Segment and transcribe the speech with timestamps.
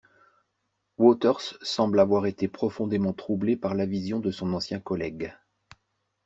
[0.97, 5.31] Waters semble avoir été profondément troublé par la vision de son ancien collègue.